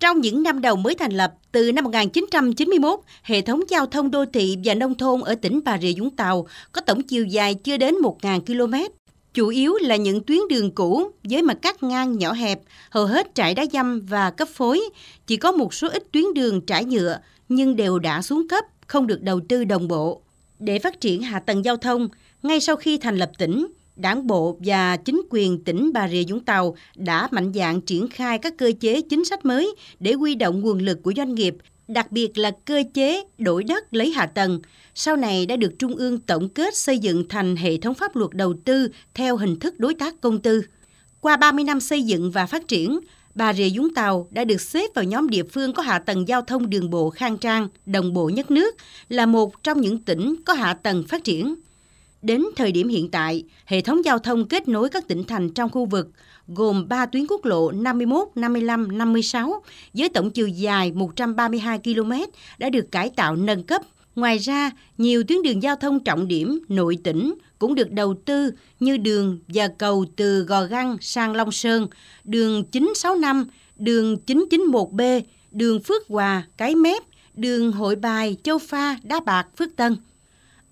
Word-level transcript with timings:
Trong 0.00 0.20
những 0.20 0.42
năm 0.42 0.60
đầu 0.60 0.76
mới 0.76 0.94
thành 0.94 1.12
lập, 1.12 1.32
từ 1.52 1.72
năm 1.72 1.84
1991, 1.84 3.00
hệ 3.22 3.40
thống 3.40 3.60
giao 3.68 3.86
thông 3.86 4.10
đô 4.10 4.24
thị 4.32 4.58
và 4.64 4.74
nông 4.74 4.94
thôn 4.94 5.20
ở 5.20 5.34
tỉnh 5.34 5.60
Bà 5.64 5.78
Rịa 5.78 5.92
Vũng 5.98 6.10
Tàu 6.10 6.46
có 6.72 6.80
tổng 6.80 7.02
chiều 7.02 7.24
dài 7.24 7.54
chưa 7.54 7.76
đến 7.76 7.94
1.000 7.94 8.40
km. 8.40 8.74
Chủ 9.34 9.48
yếu 9.48 9.74
là 9.80 9.96
những 9.96 10.24
tuyến 10.24 10.38
đường 10.50 10.70
cũ 10.70 11.10
với 11.24 11.42
mặt 11.42 11.58
cắt 11.62 11.82
ngang 11.82 12.18
nhỏ 12.18 12.32
hẹp, 12.32 12.60
hầu 12.90 13.06
hết 13.06 13.34
trải 13.34 13.54
đá 13.54 13.64
dăm 13.72 14.00
và 14.00 14.30
cấp 14.30 14.48
phối. 14.48 14.80
Chỉ 15.26 15.36
có 15.36 15.52
một 15.52 15.74
số 15.74 15.88
ít 15.88 16.12
tuyến 16.12 16.24
đường 16.34 16.60
trải 16.60 16.84
nhựa 16.84 17.18
nhưng 17.48 17.76
đều 17.76 17.98
đã 17.98 18.22
xuống 18.22 18.48
cấp, 18.48 18.64
không 18.86 19.06
được 19.06 19.22
đầu 19.22 19.40
tư 19.48 19.64
đồng 19.64 19.88
bộ. 19.88 20.22
Để 20.58 20.78
phát 20.78 21.00
triển 21.00 21.22
hạ 21.22 21.38
tầng 21.38 21.64
giao 21.64 21.76
thông, 21.76 22.08
ngay 22.42 22.60
sau 22.60 22.76
khi 22.76 22.98
thành 22.98 23.16
lập 23.16 23.30
tỉnh, 23.38 23.66
Đảng 23.96 24.26
bộ 24.26 24.58
và 24.64 24.96
chính 24.96 25.22
quyền 25.30 25.64
tỉnh 25.64 25.90
Bà 25.94 26.08
Rịa 26.08 26.22
Vũng 26.28 26.40
Tàu 26.40 26.76
đã 26.96 27.28
mạnh 27.30 27.52
dạn 27.54 27.80
triển 27.80 28.08
khai 28.08 28.38
các 28.38 28.54
cơ 28.58 28.72
chế 28.80 29.00
chính 29.00 29.24
sách 29.24 29.44
mới 29.44 29.74
để 30.00 30.12
huy 30.12 30.34
động 30.34 30.60
nguồn 30.60 30.78
lực 30.78 31.02
của 31.02 31.12
doanh 31.16 31.34
nghiệp, 31.34 31.56
đặc 31.88 32.12
biệt 32.12 32.38
là 32.38 32.50
cơ 32.64 32.82
chế 32.94 33.24
đổi 33.38 33.64
đất 33.64 33.94
lấy 33.94 34.10
hạ 34.10 34.26
tầng. 34.26 34.60
Sau 34.94 35.16
này 35.16 35.46
đã 35.46 35.56
được 35.56 35.78
Trung 35.78 35.94
ương 35.94 36.18
tổng 36.18 36.48
kết 36.48 36.76
xây 36.76 36.98
dựng 36.98 37.28
thành 37.28 37.56
hệ 37.56 37.76
thống 37.76 37.94
pháp 37.94 38.16
luật 38.16 38.30
đầu 38.32 38.54
tư 38.64 38.88
theo 39.14 39.36
hình 39.36 39.58
thức 39.58 39.80
đối 39.80 39.94
tác 39.94 40.20
công 40.20 40.42
tư. 40.42 40.62
Qua 41.20 41.36
30 41.36 41.64
năm 41.64 41.80
xây 41.80 42.02
dựng 42.02 42.30
và 42.30 42.46
phát 42.46 42.68
triển, 42.68 43.00
Bà 43.34 43.52
Rịa 43.52 43.68
Vũng 43.74 43.94
Tàu 43.94 44.28
đã 44.30 44.44
được 44.44 44.60
xếp 44.60 44.90
vào 44.94 45.04
nhóm 45.04 45.28
địa 45.28 45.42
phương 45.42 45.72
có 45.72 45.82
hạ 45.82 45.98
tầng 45.98 46.28
giao 46.28 46.42
thông 46.42 46.70
đường 46.70 46.90
bộ 46.90 47.10
khang 47.10 47.38
trang, 47.38 47.68
đồng 47.86 48.12
bộ 48.12 48.28
nhất 48.28 48.50
nước, 48.50 48.74
là 49.08 49.26
một 49.26 49.62
trong 49.62 49.80
những 49.80 49.98
tỉnh 49.98 50.34
có 50.44 50.52
hạ 50.52 50.74
tầng 50.74 51.04
phát 51.08 51.24
triển. 51.24 51.54
Đến 52.22 52.44
thời 52.56 52.72
điểm 52.72 52.88
hiện 52.88 53.10
tại, 53.10 53.44
hệ 53.64 53.80
thống 53.80 54.04
giao 54.04 54.18
thông 54.18 54.48
kết 54.48 54.68
nối 54.68 54.88
các 54.88 55.08
tỉnh 55.08 55.24
thành 55.24 55.50
trong 55.50 55.70
khu 55.70 55.84
vực 55.84 56.08
gồm 56.48 56.88
3 56.88 57.06
tuyến 57.06 57.26
quốc 57.28 57.44
lộ 57.44 57.70
51, 57.72 58.28
55, 58.34 58.98
56 58.98 59.62
với 59.94 60.08
tổng 60.08 60.30
chiều 60.30 60.48
dài 60.48 60.92
132 60.92 61.78
km 61.78 62.12
đã 62.58 62.70
được 62.70 62.92
cải 62.92 63.10
tạo 63.10 63.36
nâng 63.36 63.62
cấp. 63.62 63.82
Ngoài 64.16 64.38
ra, 64.38 64.70
nhiều 64.98 65.22
tuyến 65.28 65.42
đường 65.42 65.62
giao 65.62 65.76
thông 65.76 66.00
trọng 66.00 66.28
điểm 66.28 66.58
nội 66.68 66.98
tỉnh 67.04 67.34
cũng 67.58 67.74
được 67.74 67.90
đầu 67.90 68.14
tư 68.24 68.50
như 68.80 68.96
đường 68.96 69.38
và 69.48 69.68
cầu 69.68 70.04
từ 70.16 70.42
Gò 70.42 70.64
Găng 70.64 70.96
sang 71.00 71.32
Long 71.32 71.52
Sơn, 71.52 71.88
đường 72.24 72.64
965, 72.64 73.44
đường 73.76 74.16
991B, 74.26 75.22
đường 75.50 75.80
Phước 75.82 76.08
Hòa, 76.08 76.42
Cái 76.56 76.74
Mép, 76.74 77.02
đường 77.34 77.72
Hội 77.72 77.96
Bài, 77.96 78.36
Châu 78.42 78.58
Pha, 78.58 78.96
Đá 79.02 79.20
Bạc, 79.20 79.46
Phước 79.58 79.76
Tân. 79.76 79.96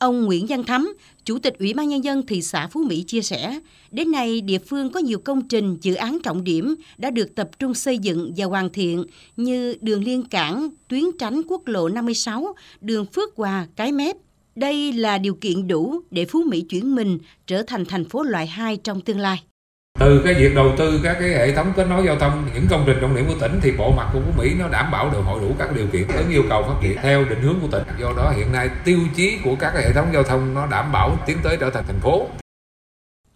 Ông 0.05 0.24
Nguyễn 0.24 0.47
Văn 0.48 0.64
Thắm, 0.64 0.94
Chủ 1.24 1.38
tịch 1.38 1.58
Ủy 1.58 1.74
ban 1.74 1.88
Nhân 1.88 2.05
dân 2.05 2.27
thị 2.27 2.42
xã 2.42 2.66
Phú 2.66 2.83
Mỹ 2.83 3.05
chia 3.06 3.22
sẻ, 3.22 3.60
đến 3.91 4.12
nay 4.12 4.41
địa 4.41 4.58
phương 4.58 4.91
có 4.91 5.00
nhiều 5.00 5.19
công 5.19 5.48
trình, 5.48 5.77
dự 5.80 5.94
án 5.94 6.19
trọng 6.22 6.44
điểm 6.44 6.74
đã 6.98 7.10
được 7.10 7.34
tập 7.34 7.50
trung 7.58 7.74
xây 7.74 7.98
dựng 7.98 8.32
và 8.36 8.47
hoàn 8.47 8.72
thiện 8.72 9.05
như 9.36 9.75
đường 9.80 10.05
liên 10.05 10.22
cảng, 10.22 10.69
tuyến 10.88 11.02
tránh 11.19 11.42
quốc 11.48 11.66
lộ 11.66 11.88
56, 11.88 12.55
đường 12.80 13.06
Phước 13.06 13.36
Hòa, 13.36 13.66
Cái 13.77 13.92
Mép. 13.92 14.16
Đây 14.55 14.92
là 14.92 15.19
điều 15.19 15.34
kiện 15.34 15.69
đủ 15.69 16.00
để 16.10 16.25
Phú 16.25 16.42
Mỹ 16.47 16.60
chuyển 16.60 16.94
mình 16.94 17.19
trở 17.47 17.62
thành 17.62 17.84
thành 17.84 18.05
phố 18.05 18.22
loại 18.22 18.47
2 18.47 18.77
trong 18.77 19.00
tương 19.00 19.19
lai. 19.19 19.42
Từ 20.00 20.23
cái 20.25 20.34
việc 20.34 20.55
đầu 20.55 20.75
tư 20.78 21.00
các 21.05 21.17
cái 21.20 21.28
hệ 21.28 21.53
thống 21.53 21.73
kết 21.77 21.87
nối 21.89 22.06
giao 22.06 22.19
thông, 22.19 22.48
những 22.55 22.67
công 22.70 22.84
trình 22.87 22.97
trọng 23.00 23.17
điểm 23.17 23.25
của 23.28 23.34
tỉnh 23.41 23.59
thì 23.62 23.73
bộ 23.78 23.92
mặt 23.97 24.11
của 24.12 24.20
Phú 24.20 24.42
Mỹ 24.42 24.55
nó 24.59 24.69
đảm 24.69 24.91
bảo 24.91 25.11
được 25.11 25.20
hội 25.25 25.41
đủ 25.41 25.55
các 25.59 25.77
điều 25.77 25.87
kiện 25.87 26.09
ứng 26.09 26.31
yêu 26.31 26.42
cầu 26.48 26.62
phát 26.62 26.75
triển 26.83 26.97
theo 27.03 27.25
định 27.25 27.42
hướng 27.42 27.56
của 27.61 27.69
tỉnh. 27.73 27.83
Do 28.00 28.12
đó 28.17 28.33
hiện 28.37 28.53
nay 28.53 28.70
tiêu 28.84 28.98
chí 29.17 29.39
của 29.45 29.56
các 29.61 29.72
hệ 29.75 29.92
thống 29.92 30.11
giao 30.12 30.22
thông 30.22 30.55
nó 30.55 30.67
đảm 30.67 30.92
bảo 30.92 31.19
tiến 31.27 31.39
tới 31.42 31.56
trở 31.61 31.70
thành 31.70 31.84
thành 31.87 32.00
phố. 32.00 32.27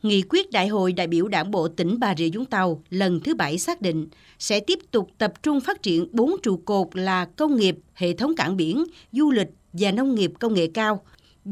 Nghị 0.03 0.23
quyết 0.23 0.51
Đại 0.51 0.69
hội 0.69 0.93
đại 0.93 1.07
biểu 1.07 1.29
Đảng 1.29 1.51
bộ 1.51 1.69
tỉnh 1.69 2.01
Bà 2.01 2.15
Rịa 2.15 2.29
Vũng 2.35 2.47
Tàu 2.47 2.83
lần 2.91 3.21
thứ 3.21 3.35
bảy 3.35 3.59
xác 3.59 3.83
định 3.83 4.07
sẽ 4.39 4.61
tiếp 4.61 4.79
tục 4.91 5.11
tập 5.19 5.33
trung 5.43 5.61
phát 5.61 5.83
triển 5.83 6.09
bốn 6.13 6.31
trụ 6.43 6.57
cột 6.65 6.87
là 6.93 7.25
công 7.25 7.57
nghiệp, 7.57 7.77
hệ 7.95 8.13
thống 8.13 8.37
cảng 8.37 8.57
biển, 8.57 8.85
du 9.13 9.31
lịch 9.31 9.49
và 9.73 9.91
nông 9.91 10.15
nghiệp 10.15 10.33
công 10.41 10.55
nghệ 10.55 10.67
cao, 10.75 11.03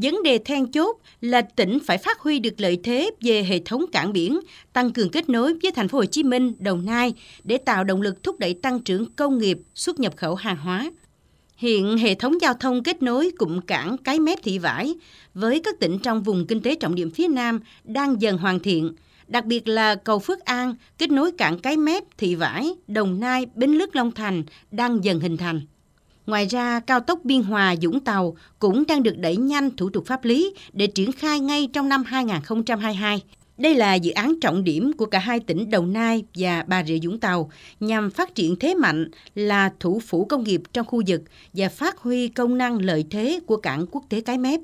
Vấn 0.02 0.22
đề 0.22 0.38
then 0.38 0.66
chốt 0.72 0.96
là 1.20 1.42
tỉnh 1.42 1.78
phải 1.86 1.98
phát 1.98 2.20
huy 2.20 2.38
được 2.38 2.54
lợi 2.60 2.78
thế 2.84 3.10
về 3.20 3.42
hệ 3.42 3.58
thống 3.58 3.84
cảng 3.92 4.12
biển, 4.12 4.40
tăng 4.72 4.92
cường 4.92 5.10
kết 5.10 5.28
nối 5.28 5.54
với 5.62 5.72
thành 5.72 5.88
phố 5.88 5.98
Hồ 5.98 6.04
Chí 6.04 6.22
Minh, 6.22 6.52
Đồng 6.58 6.84
Nai 6.84 7.14
để 7.44 7.58
tạo 7.58 7.84
động 7.84 8.02
lực 8.02 8.22
thúc 8.22 8.38
đẩy 8.38 8.54
tăng 8.54 8.80
trưởng 8.80 9.12
công 9.12 9.38
nghiệp, 9.38 9.58
xuất 9.74 10.00
nhập 10.00 10.16
khẩu 10.16 10.34
hàng 10.34 10.56
hóa. 10.56 10.90
Hiện 11.56 11.98
hệ 11.98 12.14
thống 12.14 12.40
giao 12.40 12.54
thông 12.54 12.82
kết 12.82 13.02
nối 13.02 13.30
cụm 13.38 13.60
cảng 13.60 13.96
Cái 13.98 14.20
Mép 14.20 14.42
Thị 14.42 14.58
Vải 14.58 14.94
với 15.34 15.60
các 15.60 15.80
tỉnh 15.80 15.98
trong 15.98 16.22
vùng 16.22 16.46
kinh 16.46 16.62
tế 16.62 16.74
trọng 16.74 16.94
điểm 16.94 17.10
phía 17.10 17.28
Nam 17.28 17.60
đang 17.84 18.22
dần 18.22 18.38
hoàn 18.38 18.60
thiện, 18.60 18.92
đặc 19.26 19.44
biệt 19.44 19.68
là 19.68 19.94
cầu 19.94 20.18
Phước 20.18 20.40
An 20.40 20.74
kết 20.98 21.10
nối 21.10 21.32
cảng 21.32 21.58
Cái 21.58 21.76
Mép, 21.76 22.02
Thị 22.18 22.34
Vải, 22.34 22.70
Đồng 22.86 23.20
Nai, 23.20 23.46
Bến 23.54 23.70
Lức 23.70 23.96
Long 23.96 24.12
Thành 24.12 24.42
đang 24.70 25.04
dần 25.04 25.20
hình 25.20 25.36
thành. 25.36 25.60
Ngoài 26.26 26.46
ra, 26.46 26.80
cao 26.80 27.00
tốc 27.00 27.20
Biên 27.24 27.42
Hòa– 27.42 27.74
dũng 27.82 28.00
Tàu 28.00 28.36
cũng 28.58 28.84
đang 28.88 29.02
được 29.02 29.18
đẩy 29.18 29.36
nhanh 29.36 29.76
thủ 29.76 29.90
tục 29.90 30.06
pháp 30.06 30.24
lý 30.24 30.54
để 30.72 30.86
triển 30.86 31.12
khai 31.12 31.40
ngay 31.40 31.68
trong 31.72 31.88
năm 31.88 32.04
2022. 32.06 33.22
Đây 33.58 33.74
là 33.74 33.94
dự 33.94 34.12
án 34.12 34.40
trọng 34.40 34.64
điểm 34.64 34.92
của 34.92 35.06
cả 35.06 35.18
hai 35.18 35.40
tỉnh 35.40 35.70
Đồng 35.70 35.92
Nai 35.92 36.24
và 36.34 36.64
Bà 36.66 36.84
Rịa 36.84 36.98
Vũng 37.02 37.20
Tàu 37.20 37.50
nhằm 37.80 38.10
phát 38.10 38.34
triển 38.34 38.56
thế 38.56 38.74
mạnh 38.74 39.10
là 39.34 39.72
thủ 39.80 40.00
phủ 40.06 40.24
công 40.24 40.44
nghiệp 40.44 40.62
trong 40.72 40.86
khu 40.86 41.02
vực 41.06 41.22
và 41.52 41.68
phát 41.68 41.98
huy 41.98 42.28
công 42.28 42.58
năng 42.58 42.78
lợi 42.78 43.04
thế 43.10 43.40
của 43.46 43.56
cảng 43.56 43.86
quốc 43.90 44.04
tế 44.08 44.20
Cái 44.20 44.38
Mép. 44.38 44.60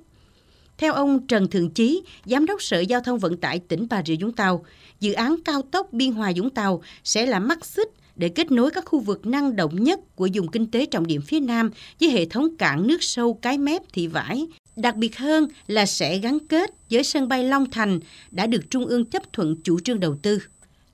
Theo 0.83 0.93
ông 0.93 1.27
Trần 1.27 1.49
Thượng 1.49 1.71
Chí, 1.71 2.03
Giám 2.25 2.47
đốc 2.47 2.63
Sở 2.63 2.81
Giao 2.81 3.01
thông 3.01 3.19
Vận 3.19 3.37
tải 3.37 3.59
tỉnh 3.59 3.87
Bà 3.91 4.03
Rịa 4.07 4.17
Vũng 4.21 4.33
Tàu, 4.33 4.65
dự 5.01 5.13
án 5.13 5.37
cao 5.45 5.63
tốc 5.63 5.93
Biên 5.93 6.13
Hòa 6.13 6.33
Vũng 6.37 6.51
Tàu 6.51 6.83
sẽ 7.05 7.27
là 7.27 7.39
mắt 7.39 7.65
xích 7.65 7.89
để 8.17 8.29
kết 8.29 8.51
nối 8.51 8.71
các 8.71 8.85
khu 8.85 9.01
vực 9.01 9.27
năng 9.27 9.57
động 9.57 9.85
nhất 9.85 10.17
của 10.17 10.29
vùng 10.35 10.49
kinh 10.49 10.71
tế 10.71 10.87
trọng 10.87 11.07
điểm 11.07 11.23
phía 11.23 11.41
Nam 11.41 11.71
với 12.01 12.11
hệ 12.11 12.25
thống 12.25 12.57
cảng 12.57 12.87
nước 12.87 13.03
sâu 13.03 13.35
cái 13.35 13.59
mép 13.59 13.83
thị 13.93 14.07
vải. 14.07 14.47
Đặc 14.77 14.97
biệt 14.97 15.17
hơn 15.17 15.49
là 15.67 15.87
sẽ 15.87 16.19
gắn 16.19 16.39
kết 16.49 16.71
với 16.91 17.05
sân 17.05 17.29
bay 17.29 17.45
Long 17.45 17.71
Thành 17.71 18.01
đã 18.31 18.47
được 18.47 18.71
Trung 18.71 18.87
ương 18.87 19.05
chấp 19.05 19.33
thuận 19.33 19.57
chủ 19.63 19.81
trương 19.81 20.01
đầu 20.01 20.17
tư. 20.23 20.39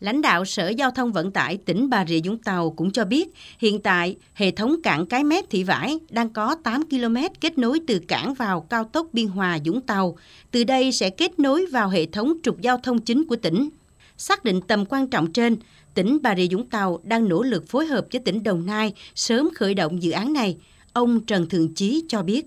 Lãnh 0.01 0.23
đạo 0.23 0.45
Sở 0.45 0.69
Giao 0.69 0.91
thông 0.91 1.13
Vận 1.13 1.31
tải 1.31 1.57
tỉnh 1.57 1.91
Bà 1.91 2.05
Rịa 2.07 2.21
Vũng 2.25 2.39
Tàu 2.39 2.71
cũng 2.71 2.91
cho 2.91 3.05
biết, 3.05 3.29
hiện 3.59 3.81
tại 3.81 4.17
hệ 4.35 4.51
thống 4.51 4.83
cảng 4.83 5.07
Cái 5.07 5.25
Mép 5.25 5.51
Thị 5.51 5.65
Vải 5.65 5.99
đang 6.11 6.31
có 6.31 6.55
8 6.65 6.89
km 6.89 7.17
kết 7.41 7.59
nối 7.59 7.81
từ 7.87 7.99
cảng 7.99 8.35
vào 8.35 8.61
cao 8.61 8.85
tốc 8.85 9.07
Biên 9.13 9.27
Hòa 9.27 9.59
Vũng 9.65 9.81
Tàu. 9.81 10.17
Từ 10.51 10.65
đây 10.65 10.93
sẽ 10.93 11.11
kết 11.11 11.39
nối 11.39 11.67
vào 11.67 11.89
hệ 11.89 12.07
thống 12.07 12.35
trục 12.43 12.61
giao 12.61 12.79
thông 12.79 12.99
chính 12.99 13.25
của 13.25 13.37
tỉnh. 13.37 13.69
Xác 14.17 14.45
định 14.45 14.61
tầm 14.61 14.85
quan 14.89 15.09
trọng 15.09 15.33
trên, 15.33 15.57
tỉnh 15.95 16.19
Bà 16.23 16.37
Rịa 16.37 16.47
Vũng 16.51 16.67
Tàu 16.67 17.01
đang 17.03 17.29
nỗ 17.29 17.43
lực 17.43 17.69
phối 17.69 17.87
hợp 17.87 18.07
với 18.13 18.21
tỉnh 18.21 18.43
Đồng 18.43 18.67
Nai 18.67 18.93
sớm 19.15 19.49
khởi 19.55 19.75
động 19.75 20.03
dự 20.03 20.11
án 20.11 20.33
này. 20.33 20.57
Ông 20.93 21.21
Trần 21.21 21.49
Thường 21.49 21.75
Chí 21.75 22.05
cho 22.09 22.23
biết. 22.23 22.47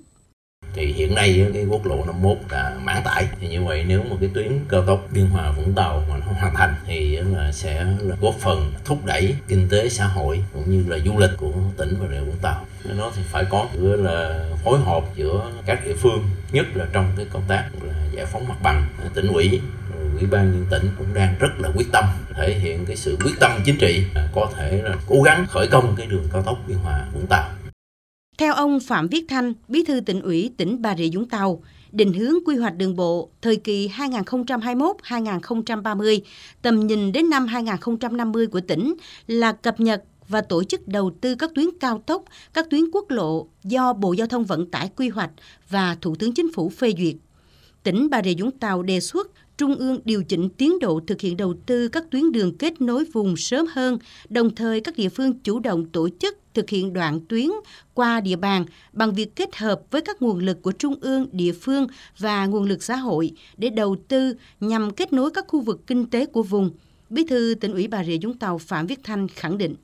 Thì 0.73 0.93
hiện 0.93 1.15
nay 1.15 1.45
cái 1.53 1.65
quốc 1.65 1.85
lộ 1.85 2.05
51 2.05 2.37
đã 2.51 2.77
mãn 2.83 3.03
tải. 3.03 3.27
Thì 3.39 3.47
như 3.47 3.63
vậy 3.63 3.85
nếu 3.87 4.03
mà 4.03 4.15
cái 4.19 4.29
tuyến 4.33 4.51
cao 4.69 4.85
tốc 4.85 5.07
Biên 5.11 5.25
Hòa 5.25 5.51
Vũng 5.51 5.73
Tàu 5.73 6.03
mà 6.09 6.17
nó 6.17 6.25
hoàn 6.25 6.55
thành 6.55 6.75
thì 6.85 7.15
là 7.15 7.51
sẽ 7.51 7.85
là 7.99 8.15
góp 8.21 8.35
phần 8.39 8.73
thúc 8.85 9.05
đẩy 9.05 9.35
kinh 9.47 9.69
tế 9.69 9.89
xã 9.89 10.05
hội 10.05 10.43
cũng 10.53 10.71
như 10.71 10.83
là 10.87 10.97
du 11.05 11.17
lịch 11.17 11.31
của 11.37 11.51
tỉnh 11.77 11.95
Bà 12.01 12.07
Rịa 12.11 12.19
Vũng 12.19 12.37
Tàu. 12.41 12.65
Nó 12.83 13.11
thì 13.15 13.21
phải 13.25 13.45
có 13.49 13.67
là 13.75 14.45
phối 14.63 14.79
hợp 14.79 15.03
giữa 15.15 15.51
các 15.65 15.85
địa 15.85 15.95
phương, 15.95 16.23
nhất 16.51 16.65
là 16.73 16.85
trong 16.93 17.11
cái 17.17 17.25
công 17.33 17.43
tác 17.47 17.69
là 17.81 17.93
giải 18.11 18.25
phóng 18.25 18.47
mặt 18.47 18.61
bằng. 18.63 18.87
Tỉnh 19.13 19.27
ủy 19.27 19.61
ủy 20.19 20.29
ban 20.29 20.51
nhân 20.51 20.65
tỉnh 20.69 20.89
cũng 20.97 21.13
đang 21.13 21.35
rất 21.39 21.59
là 21.59 21.69
quyết 21.75 21.91
tâm 21.91 22.05
thể 22.35 22.53
hiện 22.53 22.85
cái 22.85 22.95
sự 22.95 23.17
quyết 23.23 23.33
tâm 23.39 23.51
chính 23.65 23.77
trị 23.77 24.05
à, 24.15 24.27
có 24.35 24.49
thể 24.57 24.81
là 24.83 24.95
cố 25.07 25.21
gắng 25.21 25.45
khởi 25.49 25.67
công 25.67 25.95
cái 25.95 26.07
đường 26.07 26.27
cao 26.33 26.41
tốc 26.41 26.57
biên 26.67 26.77
hòa 26.77 27.05
vũng 27.13 27.27
tàu 27.27 27.49
theo 28.41 28.53
ông 28.53 28.79
Phạm 28.79 29.07
Viết 29.07 29.25
Thanh, 29.27 29.53
Bí 29.67 29.83
thư 29.83 29.99
tỉnh 29.99 30.21
ủy 30.21 30.51
tỉnh 30.57 30.81
Bà 30.81 30.95
Rịa 30.97 31.09
Vũng 31.13 31.29
Tàu, 31.29 31.63
định 31.91 32.13
hướng 32.13 32.33
quy 32.45 32.55
hoạch 32.55 32.77
đường 32.77 32.95
bộ 32.95 33.29
thời 33.41 33.55
kỳ 33.55 33.87
2021-2030, 33.87 36.19
tầm 36.61 36.87
nhìn 36.87 37.11
đến 37.11 37.29
năm 37.29 37.47
2050 37.47 38.47
của 38.47 38.61
tỉnh 38.61 38.93
là 39.27 39.51
cập 39.51 39.79
nhật 39.79 40.03
và 40.27 40.41
tổ 40.41 40.63
chức 40.63 40.87
đầu 40.87 41.11
tư 41.21 41.35
các 41.35 41.51
tuyến 41.55 41.65
cao 41.79 42.03
tốc, 42.05 42.23
các 42.53 42.69
tuyến 42.69 42.81
quốc 42.91 43.09
lộ 43.09 43.47
do 43.63 43.93
Bộ 43.93 44.13
Giao 44.13 44.27
thông 44.27 44.45
Vận 44.45 44.71
tải 44.71 44.89
quy 44.95 45.09
hoạch 45.09 45.31
và 45.69 45.97
Thủ 46.01 46.15
tướng 46.15 46.33
Chính 46.33 46.53
phủ 46.53 46.69
phê 46.69 46.93
duyệt. 46.97 47.15
Tỉnh 47.83 48.09
Bà 48.09 48.21
Rịa 48.23 48.33
Vũng 48.39 48.51
Tàu 48.51 48.83
đề 48.83 48.99
xuất 48.99 49.31
Trung 49.57 49.75
ương 49.75 49.99
điều 50.05 50.23
chỉnh 50.23 50.49
tiến 50.49 50.79
độ 50.79 50.99
thực 51.07 51.21
hiện 51.21 51.37
đầu 51.37 51.53
tư 51.65 51.87
các 51.87 52.03
tuyến 52.11 52.31
đường 52.31 52.57
kết 52.57 52.81
nối 52.81 53.05
vùng 53.13 53.37
sớm 53.37 53.65
hơn, 53.71 53.97
đồng 54.29 54.55
thời 54.55 54.81
các 54.81 54.95
địa 54.95 55.09
phương 55.09 55.39
chủ 55.39 55.59
động 55.59 55.85
tổ 55.85 56.09
chức 56.19 56.40
thực 56.53 56.69
hiện 56.69 56.93
đoạn 56.93 57.19
tuyến 57.29 57.47
qua 57.93 58.21
địa 58.21 58.35
bàn 58.35 58.65
bằng 58.93 59.13
việc 59.13 59.35
kết 59.35 59.55
hợp 59.55 59.81
với 59.91 60.01
các 60.01 60.21
nguồn 60.21 60.39
lực 60.39 60.61
của 60.61 60.71
trung 60.71 60.95
ương, 61.01 61.27
địa 61.31 61.51
phương 61.51 61.87
và 62.17 62.45
nguồn 62.45 62.63
lực 62.63 62.83
xã 62.83 62.95
hội 62.95 63.31
để 63.57 63.69
đầu 63.69 63.95
tư 64.07 64.33
nhằm 64.59 64.91
kết 64.91 65.13
nối 65.13 65.31
các 65.31 65.45
khu 65.47 65.61
vực 65.61 65.87
kinh 65.87 66.09
tế 66.09 66.25
của 66.25 66.43
vùng. 66.43 66.71
Bí 67.09 67.25
thư 67.29 67.55
tỉnh 67.61 67.73
ủy 67.73 67.87
Bà 67.87 68.03
Rịa 68.03 68.17
Vũng 68.23 68.37
Tàu 68.37 68.57
Phạm 68.57 68.87
Viết 68.87 68.99
Thanh 69.03 69.27
khẳng 69.27 69.57
định. 69.57 69.75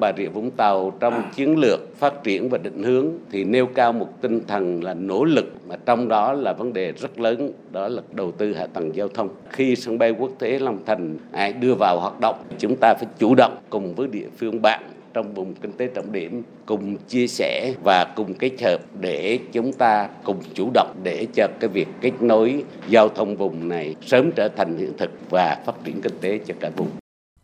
Bà 0.00 0.12
Rịa 0.16 0.28
Vũng 0.28 0.50
Tàu 0.50 0.96
trong 1.00 1.22
chiến 1.34 1.58
lược 1.58 1.96
phát 1.98 2.14
triển 2.24 2.48
và 2.48 2.58
định 2.58 2.82
hướng 2.82 3.12
thì 3.30 3.44
nêu 3.44 3.66
cao 3.66 3.92
một 3.92 4.08
tinh 4.20 4.40
thần 4.46 4.84
là 4.84 4.94
nỗ 4.94 5.24
lực 5.24 5.44
mà 5.68 5.76
trong 5.86 6.08
đó 6.08 6.32
là 6.32 6.52
vấn 6.52 6.72
đề 6.72 6.92
rất 6.92 7.18
lớn 7.18 7.52
đó 7.72 7.88
là 7.88 8.02
đầu 8.12 8.32
tư 8.32 8.54
hạ 8.54 8.66
tầng 8.66 8.96
giao 8.96 9.08
thông. 9.08 9.28
Khi 9.50 9.76
sân 9.76 9.98
bay 9.98 10.10
quốc 10.10 10.30
tế 10.38 10.58
Long 10.58 10.78
Thành 10.86 11.18
à, 11.32 11.50
đưa 11.50 11.74
vào 11.74 12.00
hoạt 12.00 12.20
động, 12.20 12.36
chúng 12.58 12.76
ta 12.76 12.94
phải 12.94 13.06
chủ 13.18 13.34
động 13.34 13.56
cùng 13.70 13.94
với 13.94 14.08
địa 14.08 14.28
phương 14.38 14.62
bạn 14.62 14.82
trong 15.16 15.34
vùng 15.34 15.54
kinh 15.54 15.72
tế 15.72 15.86
trọng 15.86 16.12
điểm 16.12 16.42
cùng 16.66 16.96
chia 17.08 17.26
sẻ 17.26 17.74
và 17.84 18.04
cùng 18.16 18.34
kết 18.34 18.62
hợp 18.62 18.78
để 19.00 19.38
chúng 19.52 19.72
ta 19.72 20.08
cùng 20.24 20.42
chủ 20.54 20.70
động 20.74 20.96
để 21.02 21.26
cho 21.34 21.48
cái 21.60 21.68
việc 21.68 21.88
kết 22.00 22.12
nối 22.20 22.64
giao 22.88 23.08
thông 23.08 23.36
vùng 23.36 23.68
này 23.68 23.94
sớm 24.06 24.30
trở 24.36 24.48
thành 24.48 24.78
hiện 24.78 24.92
thực 24.98 25.10
và 25.30 25.62
phát 25.66 25.72
triển 25.84 26.00
kinh 26.00 26.12
tế 26.20 26.40
cho 26.46 26.54
cả 26.60 26.70
vùng. 26.76 26.90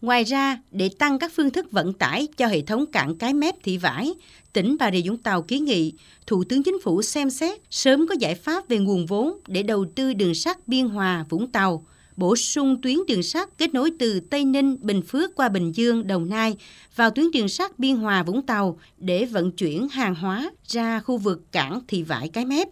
Ngoài 0.00 0.24
ra, 0.24 0.58
để 0.70 0.90
tăng 0.98 1.18
các 1.18 1.32
phương 1.34 1.50
thức 1.50 1.72
vận 1.72 1.92
tải 1.92 2.28
cho 2.36 2.46
hệ 2.46 2.60
thống 2.60 2.84
cảng 2.92 3.18
cái 3.18 3.34
mép 3.34 3.54
thị 3.62 3.78
vải, 3.78 4.12
tỉnh 4.52 4.76
Bà 4.80 4.90
Rịa 4.90 5.00
Vũng 5.04 5.18
Tàu 5.18 5.42
kiến 5.42 5.64
nghị 5.64 5.92
Thủ 6.26 6.44
tướng 6.44 6.62
Chính 6.62 6.80
phủ 6.82 7.02
xem 7.02 7.30
xét 7.30 7.60
sớm 7.70 8.06
có 8.06 8.14
giải 8.18 8.34
pháp 8.34 8.68
về 8.68 8.78
nguồn 8.78 9.06
vốn 9.06 9.38
để 9.46 9.62
đầu 9.62 9.84
tư 9.94 10.12
đường 10.12 10.34
sắt 10.34 10.68
Biên 10.68 10.88
Hòa, 10.88 11.24
Vũng 11.28 11.50
Tàu, 11.50 11.86
bổ 12.16 12.36
sung 12.36 12.80
tuyến 12.82 12.96
đường 13.08 13.22
sắt 13.22 13.58
kết 13.58 13.74
nối 13.74 13.90
từ 13.98 14.20
Tây 14.20 14.44
Ninh, 14.44 14.76
Bình 14.80 15.02
Phước 15.02 15.34
qua 15.34 15.48
Bình 15.48 15.72
Dương, 15.72 16.06
Đồng 16.06 16.28
Nai 16.28 16.56
vào 16.96 17.10
tuyến 17.10 17.30
đường 17.30 17.48
sắt 17.48 17.78
Biên 17.78 17.96
Hòa, 17.96 18.22
Vũng 18.22 18.42
Tàu 18.42 18.78
để 18.98 19.24
vận 19.24 19.52
chuyển 19.52 19.88
hàng 19.88 20.14
hóa 20.14 20.50
ra 20.66 21.00
khu 21.00 21.16
vực 21.16 21.52
cảng 21.52 21.80
thị 21.88 22.02
vải 22.02 22.28
cái 22.28 22.44
mép. 22.44 22.68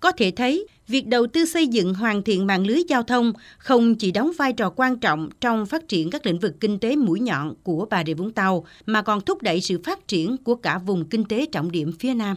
Có 0.00 0.12
thể 0.12 0.30
thấy, 0.30 0.66
việc 0.88 1.06
đầu 1.06 1.26
tư 1.26 1.44
xây 1.44 1.66
dựng 1.66 1.94
hoàn 1.94 2.22
thiện 2.22 2.46
mạng 2.46 2.66
lưới 2.66 2.82
giao 2.88 3.02
thông 3.02 3.32
không 3.58 3.94
chỉ 3.94 4.10
đóng 4.10 4.30
vai 4.38 4.52
trò 4.52 4.70
quan 4.76 4.98
trọng 4.98 5.28
trong 5.40 5.66
phát 5.66 5.88
triển 5.88 6.10
các 6.10 6.26
lĩnh 6.26 6.38
vực 6.38 6.54
kinh 6.60 6.78
tế 6.78 6.96
mũi 6.96 7.20
nhọn 7.20 7.54
của 7.62 7.86
Bà 7.90 8.04
Rịa 8.04 8.14
Vũng 8.14 8.32
Tàu, 8.32 8.64
mà 8.86 9.02
còn 9.02 9.20
thúc 9.20 9.42
đẩy 9.42 9.60
sự 9.60 9.80
phát 9.84 10.08
triển 10.08 10.36
của 10.36 10.54
cả 10.54 10.78
vùng 10.78 11.04
kinh 11.04 11.24
tế 11.24 11.46
trọng 11.52 11.70
điểm 11.70 11.92
phía 11.98 12.14
Nam. 12.14 12.36